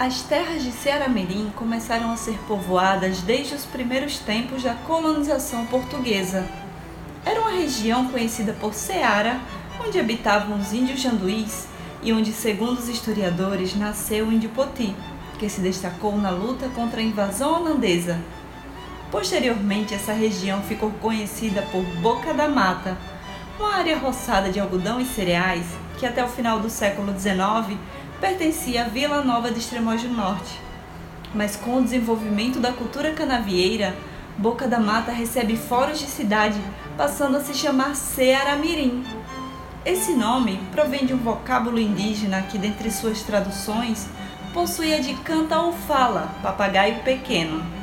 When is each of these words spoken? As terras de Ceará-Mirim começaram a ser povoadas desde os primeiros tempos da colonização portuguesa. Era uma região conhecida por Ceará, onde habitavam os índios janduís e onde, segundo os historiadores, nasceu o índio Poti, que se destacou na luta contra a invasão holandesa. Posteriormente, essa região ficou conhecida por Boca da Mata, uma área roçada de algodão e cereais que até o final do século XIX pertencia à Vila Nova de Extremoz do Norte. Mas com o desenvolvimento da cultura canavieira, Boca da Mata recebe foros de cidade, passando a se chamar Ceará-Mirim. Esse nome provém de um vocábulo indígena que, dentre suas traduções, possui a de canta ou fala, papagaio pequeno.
As 0.00 0.22
terras 0.22 0.62
de 0.62 0.72
Ceará-Mirim 0.72 1.52
começaram 1.54 2.10
a 2.10 2.16
ser 2.16 2.38
povoadas 2.48 3.20
desde 3.20 3.54
os 3.54 3.66
primeiros 3.66 4.18
tempos 4.18 4.62
da 4.62 4.72
colonização 4.72 5.66
portuguesa. 5.66 6.48
Era 7.22 7.38
uma 7.38 7.50
região 7.50 8.08
conhecida 8.08 8.56
por 8.58 8.72
Ceará, 8.72 9.38
onde 9.78 10.00
habitavam 10.00 10.58
os 10.58 10.72
índios 10.72 11.02
janduís 11.02 11.68
e 12.02 12.14
onde, 12.14 12.32
segundo 12.32 12.78
os 12.78 12.88
historiadores, 12.88 13.76
nasceu 13.76 14.28
o 14.28 14.32
índio 14.32 14.48
Poti, 14.48 14.96
que 15.38 15.50
se 15.50 15.60
destacou 15.60 16.16
na 16.16 16.30
luta 16.30 16.70
contra 16.70 17.00
a 17.00 17.04
invasão 17.04 17.60
holandesa. 17.60 18.18
Posteriormente, 19.10 19.92
essa 19.92 20.14
região 20.14 20.62
ficou 20.62 20.90
conhecida 20.92 21.60
por 21.70 21.82
Boca 22.00 22.32
da 22.32 22.48
Mata, 22.48 22.96
uma 23.58 23.74
área 23.74 23.98
roçada 23.98 24.50
de 24.50 24.58
algodão 24.58 24.98
e 24.98 25.04
cereais 25.04 25.66
que 25.98 26.06
até 26.06 26.24
o 26.24 26.28
final 26.28 26.58
do 26.58 26.70
século 26.70 27.12
XIX 27.12 27.78
pertencia 28.20 28.82
à 28.82 28.84
Vila 28.84 29.22
Nova 29.24 29.50
de 29.50 29.58
Extremoz 29.58 30.02
do 30.02 30.10
Norte. 30.10 30.60
Mas 31.34 31.56
com 31.56 31.76
o 31.76 31.82
desenvolvimento 31.82 32.60
da 32.60 32.70
cultura 32.70 33.12
canavieira, 33.12 33.96
Boca 34.36 34.68
da 34.68 34.78
Mata 34.78 35.10
recebe 35.10 35.56
foros 35.56 35.98
de 35.98 36.06
cidade, 36.06 36.60
passando 36.96 37.38
a 37.38 37.40
se 37.40 37.54
chamar 37.54 37.96
Ceará-Mirim. 37.96 39.04
Esse 39.84 40.12
nome 40.12 40.60
provém 40.70 41.06
de 41.06 41.14
um 41.14 41.18
vocábulo 41.18 41.80
indígena 41.80 42.42
que, 42.42 42.58
dentre 42.58 42.90
suas 42.90 43.22
traduções, 43.22 44.06
possui 44.52 44.92
a 44.94 45.00
de 45.00 45.14
canta 45.14 45.58
ou 45.58 45.72
fala, 45.72 46.34
papagaio 46.42 47.02
pequeno. 47.02 47.79